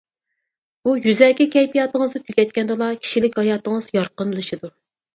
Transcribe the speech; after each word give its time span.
بۇ 0.87 0.93
يۈزەكى 1.03 1.47
كەيپىياتىڭىزنى 1.57 2.23
تۈگەتكەندىلا 2.31 2.91
كىشىلىك 3.07 3.41
ھاياتىڭىز 3.45 3.95
يارقىنلىشىدۇ. 4.01 4.77